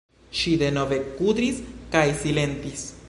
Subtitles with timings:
[0.37, 1.61] Ŝi denove kudris
[1.97, 2.89] kaj silentis.